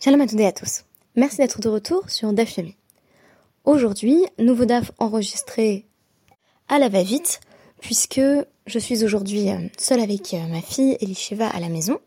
[0.00, 0.84] Shalom à toutes et à tous.
[1.16, 2.60] Merci d'être de retour sur DAF
[3.64, 5.86] Aujourd'hui, nouveau DAF enregistré
[6.68, 7.40] à la va-vite,
[7.80, 8.20] puisque
[8.66, 11.98] je suis aujourd'hui euh, seule avec euh, ma fille Elisheva à la maison,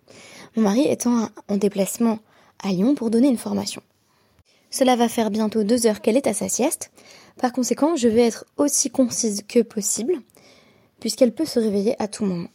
[0.56, 2.20] mon mari étant en déplacement
[2.64, 3.82] à Lyon pour donner une formation.
[4.70, 6.92] Cela va faire bientôt deux heures qu'elle est à sa sieste,
[7.42, 10.14] par conséquent je vais être aussi concise que possible,
[11.02, 12.50] puisqu'elle peut se réveiller à tout moment.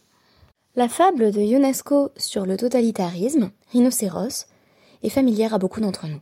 [0.75, 4.47] La fable de Ionesco sur le totalitarisme, Rhinocéros,
[5.03, 6.21] est familière à beaucoup d'entre nous.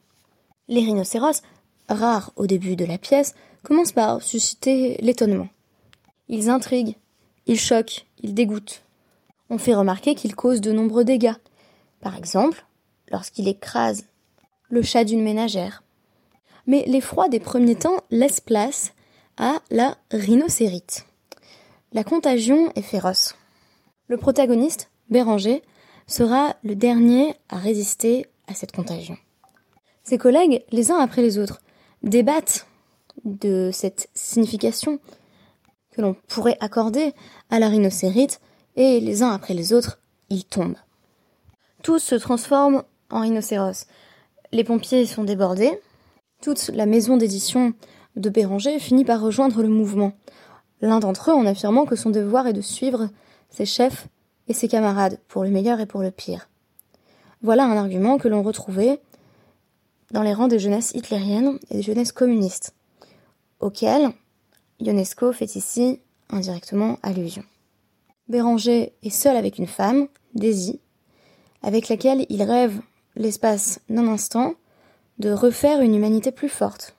[0.67, 1.41] Les rhinocéros,
[1.89, 5.49] rares au début de la pièce, commencent par susciter l'étonnement.
[6.27, 6.95] Ils intriguent,
[7.45, 8.83] ils choquent, ils dégoûtent.
[9.49, 11.35] On fait remarquer qu'ils causent de nombreux dégâts.
[12.01, 12.65] Par exemple,
[13.11, 14.05] lorsqu'il écrase
[14.69, 15.83] le chat d'une ménagère.
[16.67, 18.93] Mais l'effroi des premiers temps laisse place
[19.37, 21.05] à la rhinocérite.
[21.93, 23.35] La contagion est féroce.
[24.07, 25.61] Le protagoniste, Béranger,
[26.07, 29.17] sera le dernier à résister à cette contagion.
[30.03, 31.61] Ses collègues, les uns après les autres,
[32.03, 32.67] débattent
[33.23, 34.99] de cette signification
[35.91, 37.13] que l'on pourrait accorder
[37.49, 38.39] à la rhinocérite,
[38.75, 40.77] et les uns après les autres, ils tombent.
[41.81, 43.85] Tous se transforment en rhinocéros.
[44.51, 45.79] Les pompiers sont débordés.
[46.41, 47.73] Toute la maison d'édition
[48.15, 50.13] de Béranger finit par rejoindre le mouvement.
[50.81, 53.09] L'un d'entre eux en affirmant que son devoir est de suivre
[53.49, 54.07] ses chefs
[54.47, 56.49] et ses camarades, pour le meilleur et pour le pire.
[57.45, 58.99] Voilà un argument que l'on retrouvait
[60.09, 62.73] dans les rangs des jeunesses hitlériennes et des jeunesses communistes,
[63.59, 64.09] auxquelles
[64.79, 65.99] Ionesco fait ici
[66.31, 67.43] indirectement allusion.
[68.29, 70.79] Béranger est seul avec une femme, Daisy,
[71.61, 72.81] avec laquelle il rêve
[73.15, 74.55] l'espace d'un instant
[75.19, 76.95] de refaire une humanité plus forte.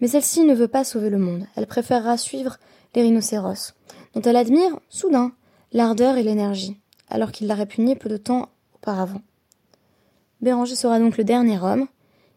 [0.00, 2.58] Mais celle-ci ne veut pas sauver le monde, elle préférera suivre
[2.94, 3.74] les rhinocéros,
[4.14, 5.32] dont elle admire, soudain,
[5.72, 6.78] l'ardeur et l'énergie,
[7.08, 9.22] alors qu'il l'a répugné peu de temps auparavant.
[10.40, 11.86] Béranger sera donc le dernier homme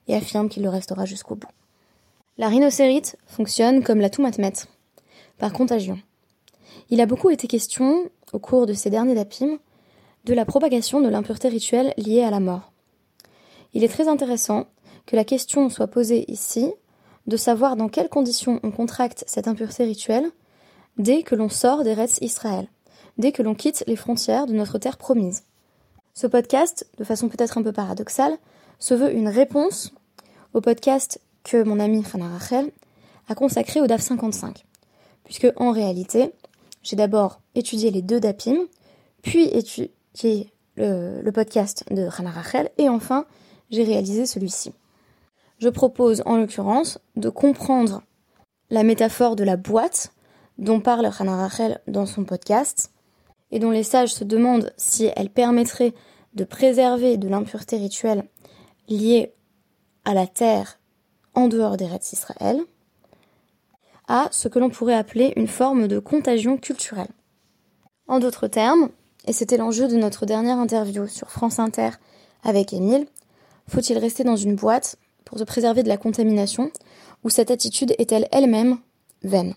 [0.07, 1.49] et affirme qu'il le restera jusqu'au bout.
[2.37, 4.53] La rhinocérite fonctionne comme la toumatmet,
[5.37, 5.99] par contagion.
[6.89, 9.59] Il a beaucoup été question, au cours de ces derniers dapim,
[10.25, 12.71] de la propagation de l'impureté rituelle liée à la mort.
[13.73, 14.67] Il est très intéressant
[15.05, 16.73] que la question soit posée ici
[17.27, 20.29] de savoir dans quelles conditions on contracte cette impureté rituelle
[20.97, 22.67] dès que l'on sort des Rets Israël,
[23.17, 25.43] dès que l'on quitte les frontières de notre terre promise.
[26.15, 28.37] Ce podcast, de façon peut-être un peu paradoxale,
[28.77, 29.91] se veut une réponse
[30.53, 32.71] au podcast que mon ami Hannah Rachel
[33.27, 34.63] a consacré au DAF 55.
[35.23, 36.31] Puisque, en réalité,
[36.83, 38.57] j'ai d'abord étudié les deux DAPIM,
[39.23, 43.25] puis étudié le, podcast de Hannah Rachel, et enfin,
[43.71, 44.71] j'ai réalisé celui-ci.
[45.57, 48.03] Je propose, en l'occurrence, de comprendre
[48.69, 50.13] la métaphore de la boîte
[50.59, 52.92] dont parle Hannah Rachel dans son podcast,
[53.53, 55.93] et dont les sages se demandent si elle permettrait
[56.33, 58.23] de préserver de l'impureté rituelle
[58.89, 59.31] liée
[60.05, 60.79] à la terre
[61.35, 62.59] en dehors des rêves d'Israël,
[64.07, 67.11] à ce que l'on pourrait appeler une forme de contagion culturelle.
[68.07, 68.89] En d'autres termes,
[69.27, 71.91] et c'était l'enjeu de notre dernière interview sur France Inter
[72.43, 73.05] avec Émile,
[73.67, 76.71] faut-il rester dans une boîte pour se préserver de la contamination,
[77.23, 78.79] ou cette attitude est-elle elle-même
[79.21, 79.53] vaine?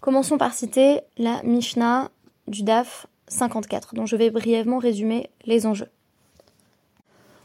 [0.00, 2.10] Commençons par citer la Mishnah
[2.48, 5.90] du DAF 54, dont je vais brièvement résumer les enjeux.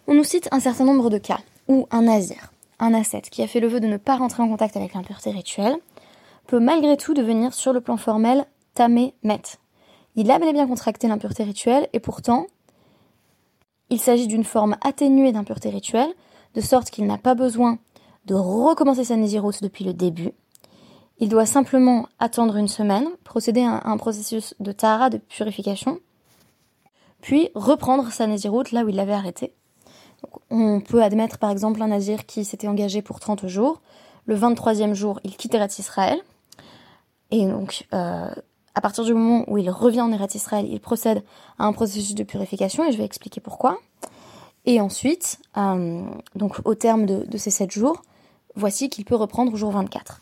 [0.08, 3.48] On nous cite un certain nombre de cas où un nazir, un ascète qui a
[3.48, 5.76] fait le vœu de ne pas rentrer en contact avec l'impureté rituelle,
[6.48, 9.42] peut malgré tout devenir sur le plan formel tamé met.
[10.16, 12.48] Il a bel et bien contracté l'impureté rituelle et pourtant,
[13.90, 16.14] il s'agit d'une forme atténuée d'impureté rituelle,
[16.56, 17.78] de sorte qu'il n'a pas besoin
[18.26, 20.32] de recommencer sa nésiroute depuis le début,
[21.20, 26.00] il doit simplement attendre une semaine, procéder à un processus de tahara, de purification,
[27.22, 29.54] puis reprendre sa naziroute là où il l'avait arrêté.
[30.50, 33.82] on peut admettre par exemple un nazir qui s'était engagé pour 30 jours.
[34.26, 36.20] Le 23e jour, il quitte Eretz Israël.
[37.32, 38.30] Et donc, euh,
[38.76, 41.24] à partir du moment où il revient en Eretz Israël, il procède
[41.58, 43.80] à un processus de purification et je vais expliquer pourquoi.
[44.66, 46.04] Et ensuite, euh,
[46.36, 48.02] donc au terme de, de ces 7 jours,
[48.56, 50.22] voici qu'il peut reprendre au jour 24.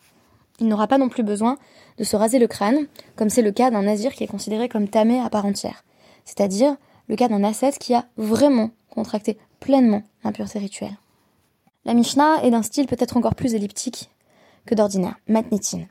[0.59, 1.57] Il n'aura pas non plus besoin
[1.97, 4.87] de se raser le crâne, comme c'est le cas d'un nazir qui est considéré comme
[4.87, 5.83] tamé à part entière,
[6.23, 6.75] c'est-à-dire
[7.07, 10.97] le cas d'un ascète qui a vraiment contracté pleinement l'impureté rituelle.
[11.83, 14.09] La Mishnah est d'un style peut-être encore plus elliptique
[14.65, 15.15] que d'ordinaire.
[15.27, 15.85] Matnitin,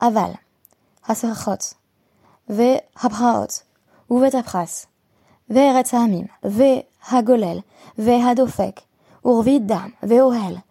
[0.00, 0.38] aval,
[1.06, 1.76] hasarachot,
[2.48, 3.64] ve habraot,
[4.08, 4.88] uvet apras,
[5.50, 5.70] ve
[6.42, 7.62] ve hagolel,
[7.98, 8.86] ve hadofek,
[9.24, 9.72] urvid
[10.02, 10.62] ve ohel,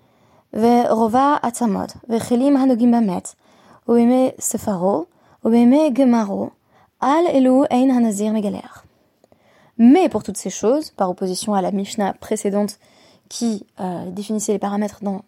[9.78, 12.80] mais pour toutes ces choses, par opposition à la Mishnah précédente
[13.28, 13.66] qui
[14.08, 15.24] définissait les paramètres dans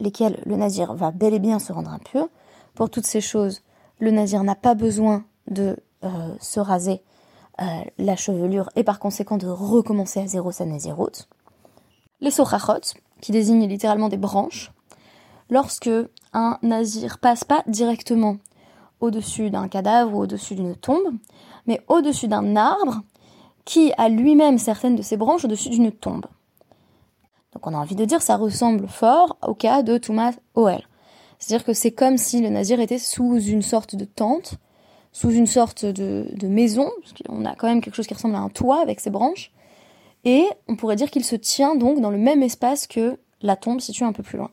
[0.00, 2.28] lesquels le nazir va bel et bien se rendre impur.
[2.74, 3.62] Pour toutes ces choses,
[4.00, 5.76] le nazir n'a pas besoin de
[6.40, 7.02] se raser
[7.98, 11.28] la chevelure et par conséquent de recommencer à zéro sa naziroute.
[12.20, 14.72] Les sochachot, qui désignent littéralement des branches,
[15.48, 15.90] lorsque
[16.34, 18.36] un nazir passe pas directement
[19.00, 21.14] au-dessus d'un cadavre ou au-dessus d'une tombe,
[21.66, 23.00] mais au-dessus d'un arbre
[23.64, 26.26] qui a lui-même certaines de ses branches au-dessus d'une tombe.
[27.54, 30.82] Donc on a envie de dire ça ressemble fort au cas de Thomas Oel.
[31.38, 34.54] C'est-à-dire que c'est comme si le nazir était sous une sorte de tente,
[35.12, 38.34] sous une sorte de, de maison, parce qu'on a quand même quelque chose qui ressemble
[38.34, 39.52] à un toit avec ses branches,
[40.24, 43.80] et on pourrait dire qu'il se tient donc dans le même espace que la tombe
[43.80, 44.50] située un peu plus loin.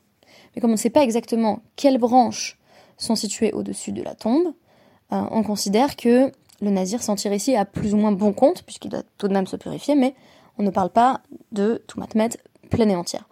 [0.55, 2.57] Mais comme on ne sait pas exactement quelles branches
[2.97, 4.53] sont situées au-dessus de la tombe,
[5.11, 6.31] euh, on considère que
[6.61, 9.33] le nazir s'en tire ici à plus ou moins bon compte, puisqu'il doit tout de
[9.33, 10.15] même se purifier, mais
[10.57, 11.21] on ne parle pas
[11.51, 12.29] de tout matmet
[12.69, 13.27] pleine et entière.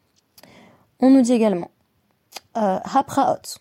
[1.00, 1.72] On nous dit également
[2.56, 3.60] euh, hapraot.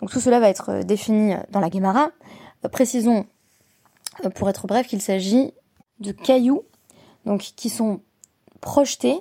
[0.00, 2.10] Donc tout cela va être euh, défini dans la Gemara.
[2.72, 3.26] précisons,
[4.34, 5.52] pour être bref, qu'il s'agit
[6.00, 6.64] de cailloux
[7.26, 8.00] donc qui sont
[8.60, 9.20] projetés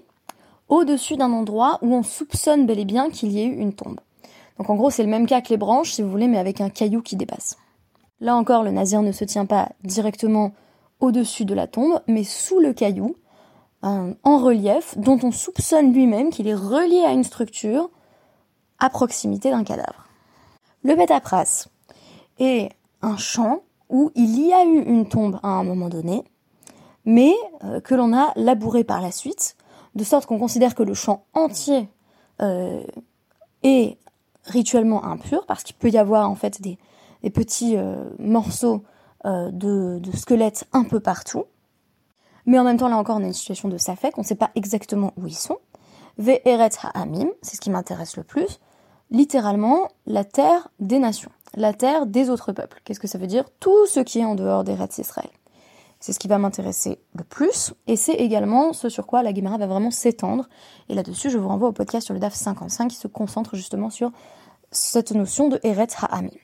[0.70, 4.00] au-dessus d'un endroit où on soupçonne bel et bien qu'il y ait eu une tombe.
[4.58, 6.62] Donc en gros, c'est le même cas que les branches, si vous voulez, mais avec
[6.62, 7.58] un caillou qui dépasse.
[8.22, 10.54] Là encore, le nazir ne se tient pas directement
[11.02, 13.16] au-dessus de la tombe, mais sous le caillou,
[13.84, 17.92] en relief, dont on soupçonne lui-même qu'il est relié à une structure
[18.80, 20.08] à proximité d'un cadavre.
[20.84, 21.68] Le Betapras
[22.40, 22.70] est
[23.04, 23.60] un champ
[23.90, 26.24] où il y a eu une tombe à un moment donné,
[27.06, 29.56] mais euh, que l'on a labouré par la suite,
[29.94, 31.90] de sorte qu'on considère que le champ entier
[32.42, 32.84] euh,
[33.64, 33.98] est
[34.44, 36.78] rituellement impur, parce qu'il peut y avoir en fait des,
[37.32, 38.84] petits euh, morceaux
[39.24, 41.46] de, squelettes un peu partout.
[42.46, 44.36] Mais en même temps, là encore, on a une situation de safek, on ne sait
[44.36, 45.58] pas exactement où ils sont.
[46.20, 48.60] Ve'eret ha'amim, c'est ce qui m'intéresse le plus,
[49.10, 52.82] littéralement la terre des nations, la terre des autres peuples.
[52.84, 53.46] Qu'est-ce que ça veut dire?
[53.60, 55.32] Tout ce qui est en dehors des rêves d'Israël.
[56.06, 59.58] C'est ce qui va m'intéresser le plus, et c'est également ce sur quoi la Guimara
[59.58, 60.48] va vraiment s'étendre.
[60.88, 63.90] Et là-dessus, je vous renvoie au podcast sur le DAF 55 qui se concentre justement
[63.90, 64.12] sur
[64.70, 66.38] cette notion de Eretz Ha'ami.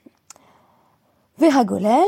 [1.37, 2.01] Veragolel,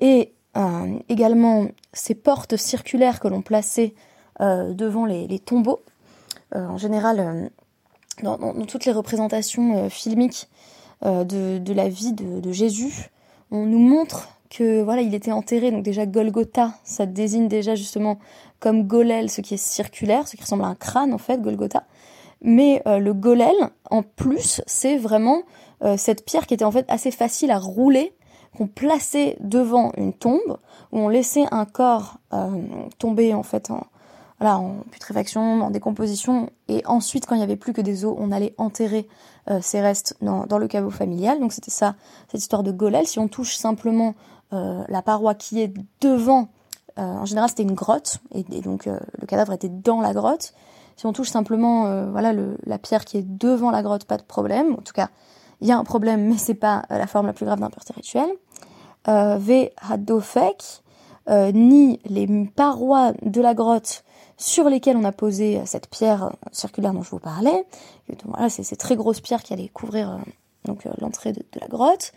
[0.00, 3.94] et euh, également ces portes circulaires que l'on plaçait
[4.40, 5.82] euh, devant les, tombeaux.
[6.54, 7.50] Euh, en général,
[8.22, 10.48] dans, toutes les représentations filmiques
[11.02, 13.10] de, la vie de Jésus,
[13.50, 14.30] on nous montre
[14.62, 15.70] voilà, il était enterré.
[15.70, 18.18] Donc déjà Golgotha, ça désigne déjà justement
[18.60, 21.84] comme Golel, ce qui est circulaire, ce qui ressemble à un crâne en fait, Golgotha.
[22.44, 23.54] Mais euh, le Golel,
[23.90, 25.42] en plus, c'est vraiment
[25.82, 28.14] euh, cette pierre qui était en fait assez facile à rouler,
[28.56, 30.58] qu'on plaçait devant une tombe,
[30.92, 32.50] où on laissait un corps euh,
[32.98, 33.72] tomber en fait
[34.90, 38.54] putréfaction, en décomposition, et ensuite quand il n'y avait plus que des os, on allait
[38.58, 39.08] enterrer
[39.62, 41.40] ces restes dans, dans, le caveau familial.
[41.40, 41.94] Donc c'était ça,
[42.30, 43.06] cette histoire de Golel.
[43.06, 44.14] Si on touche simplement
[44.52, 46.48] la paroi qui est devant,
[46.98, 50.54] euh, en général c'était une grotte, et, donc euh, le cadavre était dans la grotte.
[50.96, 52.32] Si on touche simplement voilà
[52.66, 54.74] la pierre qui est devant la grotte, pas de problème.
[54.74, 55.08] En tout cas,
[55.60, 58.30] il y a un problème, mais c'est pas la forme la plus grave d'impureté rituelle.
[59.08, 60.84] V hadofek,
[61.52, 64.04] ni les parois de la grotte
[64.36, 67.64] sur lesquelles on a posé cette pierre circulaire dont je vous parlais.
[68.24, 70.20] voilà, c'est ces très grosses pierres qui allaient couvrir
[70.64, 72.12] donc l'entrée de, la grotte.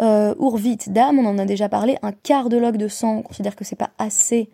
[0.00, 3.22] Euh, Urvit dame, on en a déjà parlé, un quart de log de sang, on
[3.22, 4.50] considère que c'est pas assez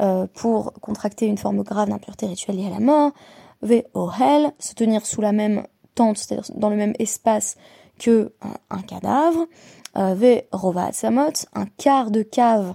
[0.00, 3.12] euh, pour contracter une forme grave d'impureté rituelle liée à la mort.
[3.62, 7.56] Ve ohel, se tenir sous la même tente, c'est-à-dire dans le même espace
[7.98, 8.32] que
[8.70, 9.46] un, cadavre.
[9.96, 12.74] Euh, ve rovat samot, un quart de cave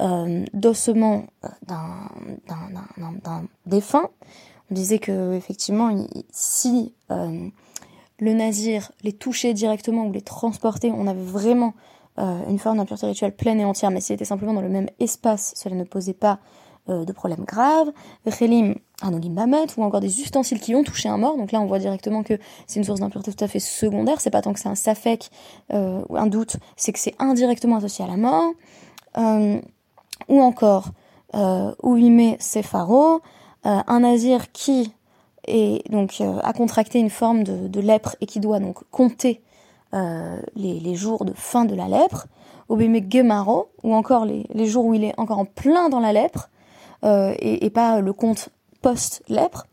[0.00, 4.08] euh, d'ossement euh, d'un défunt.
[4.70, 5.90] On disait que effectivement,
[6.30, 6.94] si
[8.20, 11.74] le nazir, les toucher directement ou les transporter, on avait vraiment
[12.18, 14.88] euh, une forme d'impureté rituelle pleine et entière, mais s'il était simplement dans le même
[14.98, 16.38] espace, cela ne posait pas
[16.88, 17.90] euh, de problème grave.
[18.26, 21.66] Relim, anogim bamet, ou encore des ustensiles qui ont touché un mort, donc là on
[21.66, 24.60] voit directement que c'est une source d'impureté tout à fait secondaire, c'est pas tant que
[24.60, 25.30] c'est un safek
[25.72, 28.52] euh, ou un doute, c'est que c'est indirectement associé à la mort.
[30.28, 30.90] ou encore,
[31.34, 33.20] euh, Ouime Sepharo,
[33.62, 34.92] un nazir qui
[35.46, 39.42] et donc euh, a contracté une forme de, lèpre et qui doit donc compter
[39.94, 42.26] euh, les, jours de fin de la lèpre,
[42.68, 46.50] Obeme Gemaro, ou encore les, jours où il est encore en plein dans la lèpre,
[47.04, 48.50] euh, et, pas le compte
[48.82, 49.66] post-lèpre.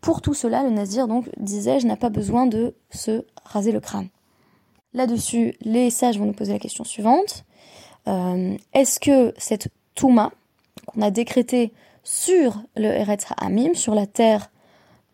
[0.00, 4.08] pour tout cela, le nazir, donc, disais-je, n'a pas besoin de se raser le crâne.
[4.92, 7.44] Là-dessus, les sages vont nous poser la question suivante.
[8.06, 10.32] Est-ce que cette Touma,
[10.86, 11.72] qu'on a décrétée
[12.02, 14.50] sur le Eretz Ha'amim, sur la terre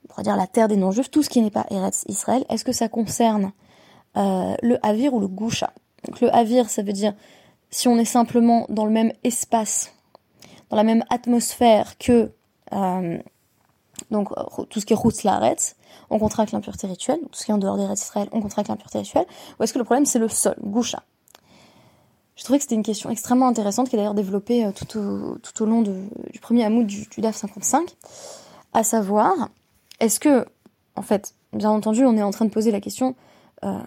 [0.05, 2.65] on pourrait dire la terre des non-juifs, tout ce qui n'est pas Eretz Israël, est-ce
[2.65, 3.53] que ça concerne
[4.17, 5.73] euh, le Havir ou le Goucha?
[6.05, 7.15] Donc le Havir, ça veut dire
[7.71, 9.93] si on est simplement dans le même espace,
[10.71, 12.31] dans la même atmosphère que
[12.73, 13.19] euh,
[14.11, 14.29] donc
[14.69, 15.77] tout ce qui est Routz Laaretz,
[16.11, 18.99] on contracte l'impureté rituelle, tout ce qui est en dehors des Israël, on contracte l'impureté
[18.99, 19.27] rituelle,
[19.59, 21.03] ou est-ce que le problème c'est le sol, Goucha?
[22.35, 25.39] Je trouvais que c'était une question extrêmement intéressante qui est d'ailleurs développée euh, tout, au,
[25.39, 27.95] tout au long du premier amoud du, du DAF 55,
[28.73, 29.51] à savoir,
[30.03, 30.45] est-ce que,
[30.97, 33.15] en fait, bien entendu, on est en train de poser la question,
[33.65, 33.79] euh,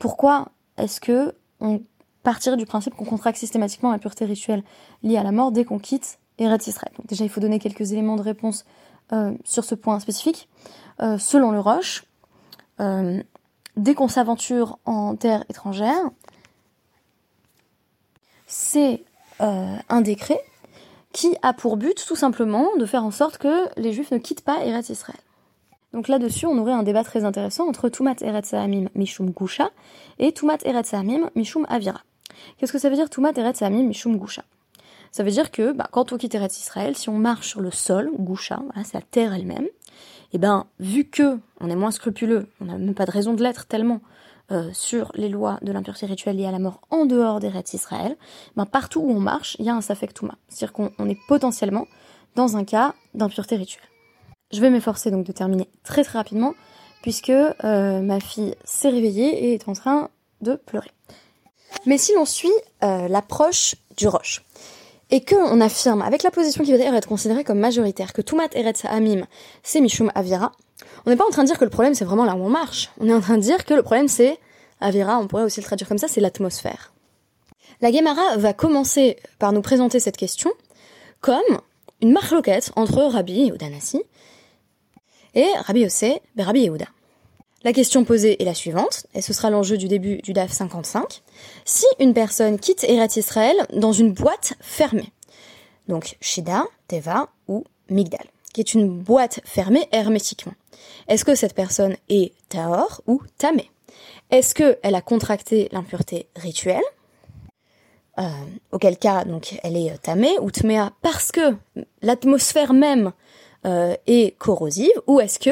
[0.00, 0.48] pourquoi
[0.78, 1.82] est-ce que on
[2.22, 4.64] partirait du principe qu'on contracte systématiquement l'impureté rituelle
[5.02, 6.94] liée à la mort dès qu'on quitte Eretz Israël?
[7.04, 8.64] Déjà, il faut donner quelques éléments de réponse
[9.12, 10.48] euh, sur ce point spécifique.
[11.02, 12.04] Euh, selon le Roche,
[13.76, 16.00] dès qu'on s'aventure en terre étrangère,
[18.46, 19.02] c'est
[19.40, 20.40] un décret
[21.12, 24.44] qui a pour but tout simplement de faire en sorte que les Juifs ne quittent
[24.44, 25.18] pas Eretz Israël.
[25.92, 29.70] Donc là-dessus, on aurait un débat très intéressant entre Tumat Eretz Hamim Mishum Gusha
[30.18, 32.02] et Tumat Eretz Hamim Mishum Avira.
[32.56, 34.42] Qu'est-ce que ça veut dire Tumat Eretz Mishum Gusha
[35.10, 37.70] Ça veut dire que bah, quand on quitte Eretz Israël, si on marche sur le
[37.70, 39.64] sol, Gusha, c'est la terre elle-même,
[40.30, 43.32] et eh ben vu que on est moins scrupuleux, on n'a même pas de raison
[43.32, 44.02] de l'être tellement
[44.52, 47.72] euh, sur les lois de l'impureté rituelle liée à la mort en dehors des rites
[47.72, 48.14] Israël,
[48.54, 50.12] ben partout où on marche, il y a un safek
[50.48, 51.86] c'est-à-dire qu'on est potentiellement
[52.34, 53.88] dans un cas d'impureté rituelle.
[54.52, 56.54] Je vais m'efforcer donc de terminer très très rapidement
[57.02, 60.90] puisque euh, ma fille s'est réveillée et est en train de pleurer.
[61.86, 62.52] Mais si l'on suit
[62.82, 64.42] euh, l'approche du roche,
[65.10, 68.20] et que on affirme, avec la position qui va d'ailleurs être considérée comme majoritaire, que
[68.20, 69.26] Tumat Eretz Amim,
[69.62, 70.52] c'est Mishum Avira,
[71.06, 72.50] on n'est pas en train de dire que le problème c'est vraiment là où on
[72.50, 72.90] marche.
[73.00, 74.38] On est en train de dire que le problème c'est
[74.80, 76.92] Avira, on pourrait aussi le traduire comme ça, c'est l'atmosphère.
[77.80, 80.50] La Gemara va commencer par nous présenter cette question
[81.20, 81.60] comme
[82.00, 84.02] une marloquette entre Rabbi Yehuda Nassi
[85.38, 86.86] et Rabbi Yossé ben Rabbi Yehuda.
[87.62, 91.22] La question posée est la suivante, et ce sera l'enjeu du début du DAF 55.
[91.64, 95.12] Si une personne quitte Eretz Israël dans une boîte fermée,
[95.86, 100.54] donc Shida, Teva ou Migdal, qui est une boîte fermée hermétiquement,
[101.06, 103.70] est-ce que cette personne est Tahor ou Tamé
[104.30, 106.82] Est-ce qu'elle a contracté l'impureté rituelle?
[108.18, 108.28] Euh,
[108.72, 111.54] auquel cas donc elle est tamée ou tmea parce que
[112.02, 113.12] l'atmosphère même
[113.66, 115.50] euh, est corrosive ou est-ce que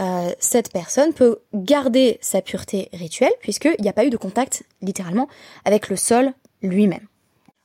[0.00, 4.64] euh, cette personne peut garder sa pureté rituelle puisqu'il n'y a pas eu de contact
[4.80, 5.28] littéralement
[5.64, 7.06] avec le sol lui-même.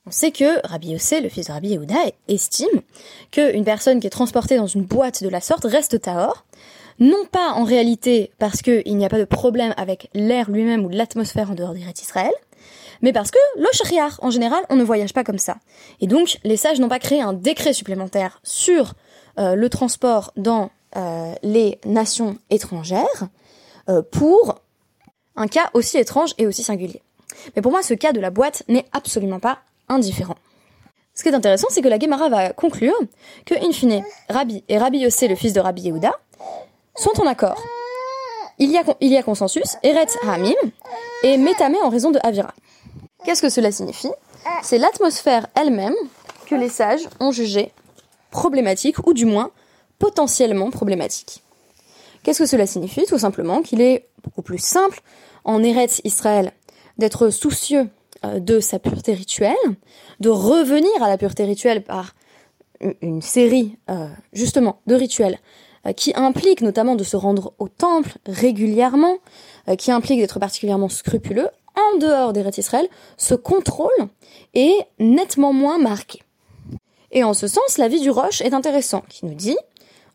[0.06, 1.94] On sait que Rabbi Yossé, le fils de Rabbi Yehuda,
[2.28, 2.82] estime
[3.30, 6.44] qu'une personne qui est transportée dans une boîte de la sorte reste tahor,
[6.98, 10.90] non pas en réalité parce qu'il n'y a pas de problème avec l'air lui-même ou
[10.90, 12.32] l'atmosphère en dehors des rites Israël,
[13.00, 13.68] mais parce que le
[14.20, 15.56] en général, on ne voyage pas comme ça.
[16.00, 18.94] Et donc, les sages n'ont pas créé un décret supplémentaire sur
[19.38, 23.28] euh, le transport dans euh, les nations étrangères
[23.88, 24.60] euh, pour
[25.36, 27.02] un cas aussi étrange et aussi singulier.
[27.56, 30.36] Mais pour moi, ce cas de la boîte n'est absolument pas indifférent.
[31.14, 32.94] Ce qui est intéressant, c'est que la Gemara va conclure
[33.44, 36.12] que, in fine, Rabbi et Rabbi Yossé, le fils de Rabbi Yehuda,
[36.96, 37.60] sont en accord.
[38.58, 40.54] Il y a, il y a consensus, Eretz Hamim,
[41.24, 42.54] et Metame en raison de Avira.
[43.24, 44.10] Qu'est-ce que cela signifie?
[44.62, 45.94] C'est l'atmosphère elle-même
[46.46, 47.72] que les sages ont jugée
[48.34, 49.52] problématique, ou du moins
[50.00, 51.42] potentiellement problématique.
[52.22, 53.06] Qu'est-ce que cela signifie?
[53.06, 55.00] Tout simplement qu'il est beaucoup plus simple
[55.44, 56.52] en Eretz Israël
[56.98, 57.88] d'être soucieux
[58.24, 59.66] euh, de sa pureté rituelle,
[60.18, 62.14] de revenir à la pureté rituelle par
[63.00, 65.38] une série euh, justement de rituels
[65.86, 69.18] euh, qui impliquent notamment de se rendre au temple régulièrement,
[69.78, 74.08] qui impliquent d'être particulièrement scrupuleux, en dehors d'Eretz Israël, ce contrôle
[74.54, 76.23] est nettement moins marqué.
[77.14, 79.56] Et en ce sens, la vie du Roche est intéressant, qui nous dit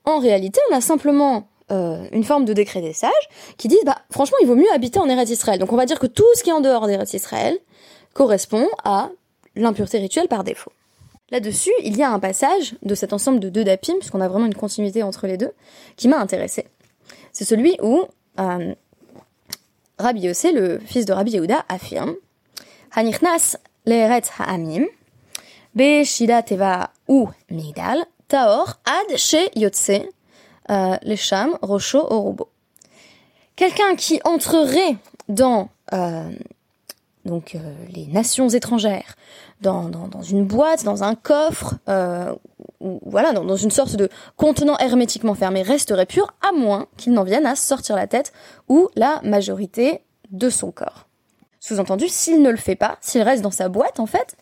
[0.06, 3.12] en réalité, on a simplement euh, une forme de décret des sages
[3.58, 5.60] qui disent, bah, franchement, il vaut mieux habiter en Eretz Israël.
[5.60, 7.58] Donc on va dire que tout ce qui est en dehors d'Eretz Israël
[8.14, 9.10] correspond à
[9.56, 10.72] l'impureté rituelle par défaut.
[11.32, 14.48] Là-dessus, il y a un passage de cet ensemble de deux dapim, puisqu'on a vraiment
[14.48, 15.52] une continuité entre les deux,
[15.96, 16.66] qui m'a intéressé.
[17.32, 18.06] C'est celui où
[18.40, 18.74] euh,
[20.00, 22.16] Rabbi Yossé, le fils de Rabbi Yehuda, affirme
[22.96, 24.86] Hanichnas le'eretz ha'amim,
[25.76, 30.04] be shida teva ou migdal, Taor ad chez Yotse,
[30.70, 31.20] euh, les
[31.64, 32.38] Rocho.
[33.56, 34.98] Quelqu'un qui entrerait
[35.28, 36.30] dans euh,
[37.26, 37.60] donc euh,
[37.92, 39.16] les nations étrangères,
[39.62, 39.90] dans,
[40.22, 41.76] une boîte, dans un coffre,
[42.80, 47.24] voilà, dans, dans, une sorte de contenant hermétiquement fermé, resterait pur, à moins qu'il n'en
[47.24, 48.32] vienne à sortir la tête
[48.70, 51.08] ou la majorité de son corps.
[51.60, 54.38] Sous-entendu, s'il ne le fait pas, s'il reste dans sa boîte, en fait,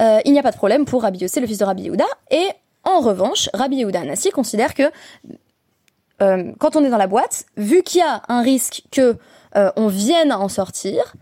[0.00, 2.48] il n'y a pas de problème pour Rabbi Yossé, le fils de Rabbi Yehuda, et
[2.84, 4.90] en revanche, Rabbi Yehuda Anassi considère que
[6.22, 9.16] euh, quand on est dans la boîte, vu qu'il y a un risque que
[9.56, 11.14] euh, on vienne à en sortir,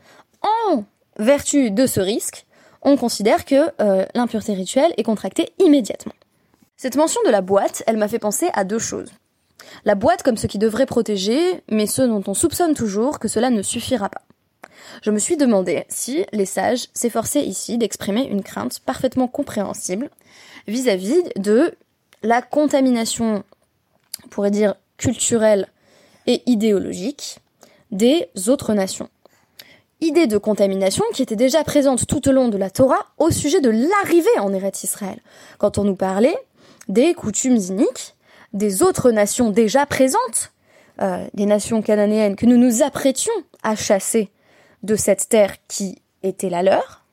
[0.42, 0.84] en
[1.18, 2.46] vertu de ce risque,
[2.82, 6.12] on considère que euh, l'impureté rituelle est contractée immédiatement.
[6.76, 9.10] Cette mention de la boîte, elle m'a fait penser à deux choses.
[9.84, 13.50] La boîte comme ce qui devrait protéger, mais ce dont on soupçonne toujours que cela
[13.50, 14.22] ne suffira pas.
[15.02, 20.10] Je me suis demandé si les sages s'efforçaient ici d'exprimer une crainte parfaitement compréhensible
[20.66, 21.74] vis-à-vis de
[22.22, 23.44] la contamination,
[24.24, 25.68] on pourrait dire culturelle
[26.26, 27.38] et idéologique,
[27.90, 29.08] des autres nations.
[30.00, 33.60] Idée de contamination qui était déjà présente tout au long de la Torah au sujet
[33.60, 35.20] de l'arrivée en Eretz Israël,
[35.58, 36.36] quand on nous parlait
[36.88, 38.14] des coutumes iniques
[38.52, 40.52] des autres nations déjà présentes,
[41.00, 44.30] euh, des nations cananéennes que nous nous apprêtions à chasser
[44.82, 47.04] de cette terre qui était la leur,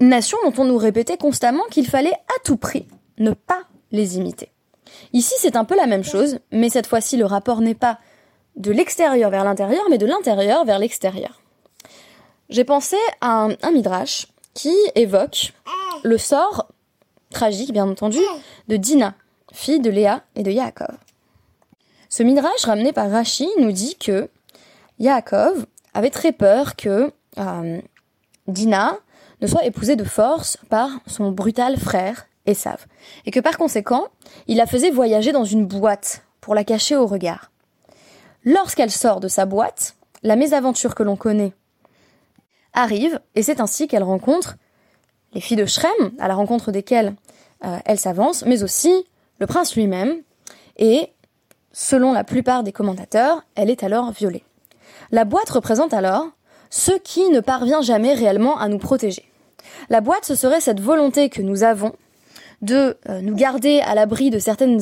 [0.00, 2.86] nations dont on nous répétait constamment qu'il fallait à tout prix
[3.18, 4.50] ne pas les imiter.
[5.12, 7.98] Ici, c'est un peu la même chose, mais cette fois-ci, le rapport n'est pas
[8.56, 11.40] de l'extérieur vers l'intérieur, mais de l'intérieur vers l'extérieur.
[12.48, 15.52] J'ai pensé à un, midrash qui évoque
[16.02, 16.68] le sort
[17.30, 18.20] tragique, bien entendu,
[18.68, 19.14] de Dina,
[19.52, 20.96] fille de Léa et de Yaakov.
[22.10, 24.28] Ce midrash ramené par Rashi nous dit que
[24.98, 27.80] Yaakov avait très peur que euh,
[28.46, 28.98] Dina
[29.40, 32.86] ne soit épousée de force par son brutal frère Esav,
[33.24, 34.08] et que par conséquent,
[34.46, 37.50] il la faisait voyager dans une boîte pour la cacher au regard.
[38.44, 41.52] Lorsqu'elle sort de sa boîte, la mésaventure que l'on connaît
[42.72, 44.56] arrive, et c'est ainsi qu'elle rencontre
[45.34, 47.14] les filles de Shrem, à la rencontre desquelles
[47.64, 49.06] euh, elle s'avance, mais aussi
[49.38, 50.16] le prince lui-même,
[50.76, 51.12] et,
[51.72, 54.44] selon la plupart des commentateurs, elle est alors violée.
[55.12, 56.28] La boîte représente alors
[56.70, 59.30] ce qui ne parvient jamais réellement à nous protéger.
[59.90, 61.92] La boîte, ce serait cette volonté que nous avons
[62.62, 64.80] de euh, nous garder à l'abri de certaines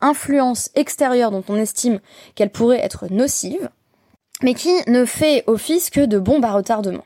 [0.00, 2.00] influences extérieures dont on estime
[2.34, 3.70] qu'elles pourraient être nocives,
[4.42, 7.04] mais qui ne fait office que de bombe à retardement.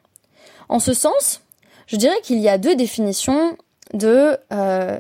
[0.71, 1.43] En ce sens,
[1.87, 3.57] je dirais qu'il y a deux définitions
[3.93, 4.99] de euh,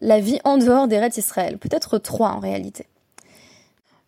[0.00, 2.86] la vie en dehors des d'Eretz Israël, peut-être trois en réalité.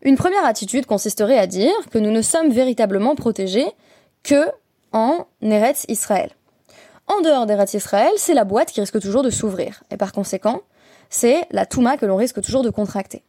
[0.02, 3.66] Une première attitude consisterait à dire que nous ne sommes véritablement protégés
[4.22, 4.46] que
[4.92, 6.30] en Eretz Israël.
[7.08, 10.60] En dehors d'Eretz Israël, c'est la boîte qui risque toujours de s'ouvrir, et par conséquent,
[11.10, 13.22] c'est la Touma que l'on risque toujours de contracter.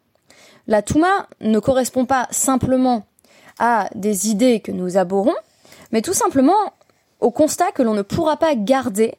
[0.67, 3.05] La Touma ne correspond pas simplement
[3.57, 5.35] à des idées que nous abhorrons,
[5.91, 6.73] mais tout simplement
[7.19, 9.15] au constat que l'on ne pourra pas garder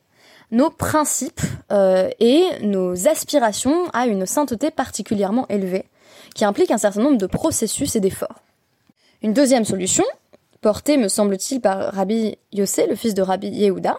[0.51, 5.85] nos principes euh, et nos aspirations à une sainteté particulièrement élevée,
[6.35, 8.43] qui implique un certain nombre de processus et d'efforts.
[9.23, 10.05] Une deuxième solution,
[10.61, 13.99] portée, me semble-t-il, par Rabbi Yossé, le fils de Rabbi Yehuda,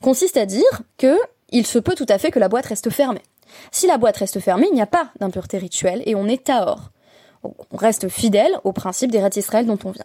[0.00, 1.16] consiste à dire que
[1.50, 3.22] il se peut tout à fait que la boîte reste fermée.
[3.70, 6.90] Si la boîte reste fermée, il n'y a pas d'impureté rituelle et on est tahor.
[7.42, 10.04] On reste fidèle au principe des rêtes Israël dont on vient.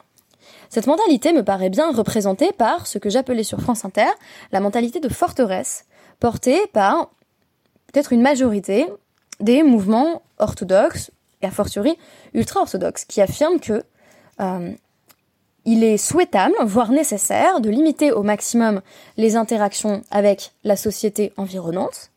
[0.70, 4.10] Cette mentalité me paraît bien représentée par ce que j'appelais sur France Inter
[4.52, 5.86] la mentalité de forteresse,
[6.20, 7.12] portée par
[7.92, 8.88] peut-être une majorité
[9.40, 11.98] des mouvements orthodoxes et a fortiori
[12.34, 13.84] ultra-orthodoxes, qui affirment que
[14.40, 14.72] euh,
[15.66, 18.82] il est souhaitable, voire nécessaire, de limiter au maximum
[19.18, 22.12] les interactions avec la société environnante.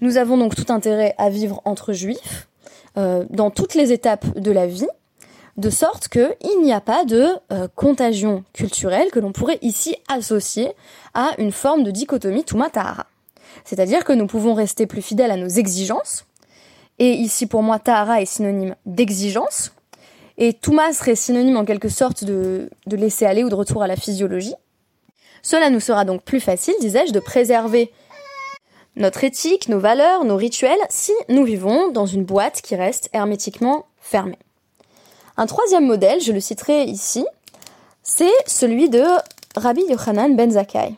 [0.00, 2.48] Nous avons donc tout intérêt à vivre entre juifs,
[2.96, 4.88] euh, dans toutes les étapes de la vie,
[5.56, 10.72] de sorte qu'il n'y a pas de euh, contagion culturelle que l'on pourrait ici associer
[11.14, 13.06] à une forme de dichotomie Tuma-Tahara.
[13.64, 16.26] C'est-à-dire que nous pouvons rester plus fidèles à nos exigences,
[16.98, 19.72] et ici pour moi Tahara est synonyme d'exigence,
[20.36, 23.86] et Touma serait synonyme en quelque sorte de, de laisser aller ou de retour à
[23.86, 24.54] la physiologie.
[25.42, 27.92] Cela nous sera donc plus facile, disais-je, de préserver
[28.96, 33.86] notre éthique, nos valeurs, nos rituels, si nous vivons dans une boîte qui reste hermétiquement
[34.00, 34.38] fermée.
[35.36, 37.26] Un troisième modèle, je le citerai ici,
[38.04, 39.02] c'est celui de
[39.56, 40.94] Rabbi Yochanan ben Zakkai.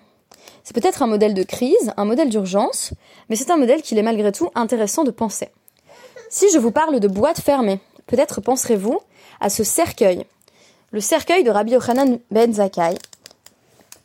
[0.63, 2.93] C'est peut-être un modèle de crise, un modèle d'urgence,
[3.31, 5.49] mais c'est un modèle qu'il est malgré tout intéressant de penser.
[6.29, 9.01] Si je vous parle de boîte fermée, peut-être penserez-vous
[9.41, 10.27] à ce cercueil,
[10.91, 12.95] le cercueil de Rabbi Yochanan ben Zakkai,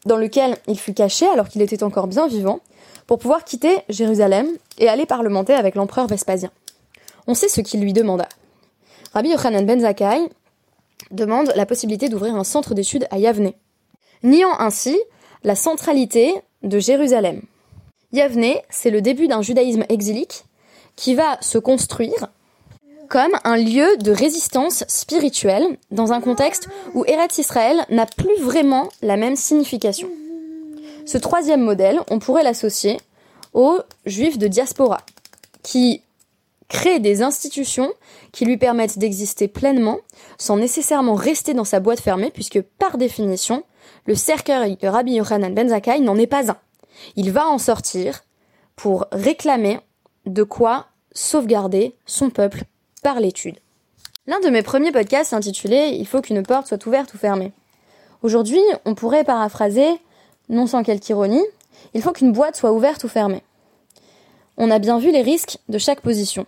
[0.05, 2.61] dans lequel il fut caché alors qu'il était encore bien vivant,
[3.05, 6.51] pour pouvoir quitter Jérusalem et aller parlementer avec l'empereur Vespasien.
[7.27, 8.29] On sait ce qu'il lui demanda.
[9.13, 10.29] Rabbi Yochanan ben Zakkai
[11.11, 13.51] demande la possibilité d'ouvrir un centre d'études à Yavne,
[14.23, 14.97] niant ainsi
[15.43, 17.41] la centralité de Jérusalem.
[18.13, 20.45] Yavne, c'est le début d'un judaïsme exilique
[20.95, 22.27] qui va se construire
[23.09, 28.87] comme un lieu de résistance spirituelle dans un contexte où Eretz Israël n'a plus vraiment
[29.01, 30.07] la même signification.
[31.05, 32.97] Ce troisième modèle, on pourrait l'associer
[33.53, 35.01] aux juifs de diaspora,
[35.63, 36.01] qui
[36.71, 37.91] créer des institutions
[38.31, 39.99] qui lui permettent d'exister pleinement
[40.37, 43.63] sans nécessairement rester dans sa boîte fermée puisque par définition,
[44.05, 46.57] le cercueil de Rabbi Yochanan ben Zakkai n'en est pas un.
[47.17, 48.23] Il va en sortir
[48.77, 49.81] pour réclamer
[50.25, 52.63] de quoi sauvegarder son peuple
[53.03, 53.59] par l'étude.
[54.25, 57.51] L'un de mes premiers podcasts s'intitulait Il faut qu'une porte soit ouverte ou fermée.
[58.23, 59.89] Aujourd'hui, on pourrait paraphraser,
[60.47, 61.43] non sans quelque ironie,
[61.93, 63.43] il faut qu'une boîte soit ouverte ou fermée.
[64.55, 66.45] On a bien vu les risques de chaque position.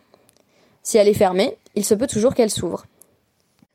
[0.84, 2.86] Si elle est fermée, il se peut toujours qu'elle s'ouvre.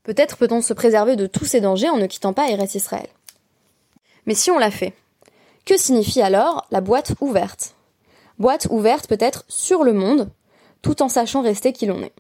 [0.05, 3.09] Peut-être peut-on se préserver de tous ces dangers en ne quittant pas Eretz Israël.
[4.27, 4.95] Mais si on l'a fait,
[5.65, 7.75] que signifie alors la boîte ouverte?
[8.39, 10.31] Boîte ouverte peut-être sur le monde,
[10.83, 12.13] tout en sachant rester qui l'on est.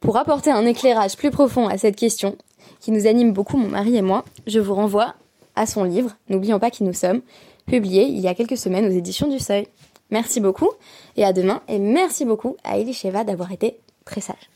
[0.00, 2.36] Pour apporter un éclairage plus profond à cette question,
[2.80, 5.14] qui nous anime beaucoup mon mari et moi, je vous renvoie
[5.54, 7.22] à son livre, N'oublions pas qui nous sommes,
[7.66, 9.66] publié il y a quelques semaines aux éditions du Seuil.
[10.10, 10.70] Merci beaucoup
[11.16, 14.55] et à demain et merci beaucoup à Elisheva d'avoir été très sage.